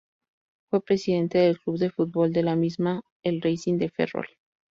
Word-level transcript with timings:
Fue 0.71 0.83
presidente 0.83 1.37
del 1.37 1.59
club 1.59 1.77
de 1.77 1.91
fútbol 1.91 2.33
de 2.33 2.41
la 2.41 2.55
misma, 2.55 3.03
el 3.21 3.39
Racing 3.39 3.77
de 3.77 3.89
Ferrol. 3.91 4.25